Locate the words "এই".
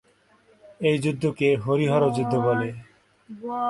0.81-0.97